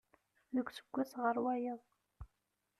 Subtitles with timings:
[0.53, 1.81] Deg useggas ɣer wayeḍ.